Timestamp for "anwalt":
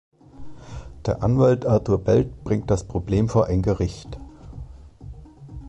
1.21-1.67